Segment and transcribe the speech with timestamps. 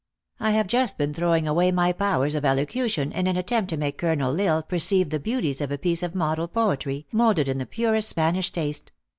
[0.39, 3.77] I have just been throwing away my powers of elocu tion in an attempt to
[3.77, 7.59] make Colonel L lsle perceive the beauties of a piece of model poetry, moulded in
[7.59, 8.91] the purest Spanish taste.